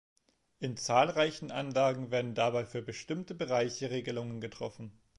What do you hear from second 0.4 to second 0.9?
In